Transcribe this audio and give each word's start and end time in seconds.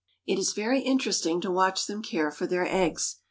It 0.25 0.39
is 0.39 0.53
very 0.53 0.81
interesting 0.81 1.41
to 1.41 1.51
watch 1.51 1.85
them 1.85 2.01
care 2.01 2.31
for 2.31 2.47
their 2.47 2.65
eggs. 2.65 3.17